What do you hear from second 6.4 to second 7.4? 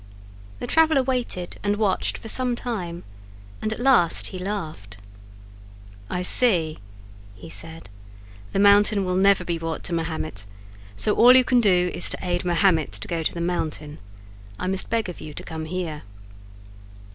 mortally afraid of its trampling forefeet